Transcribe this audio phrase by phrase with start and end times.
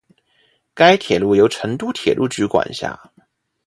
[0.73, 3.11] 该铁路由成都铁路局管辖。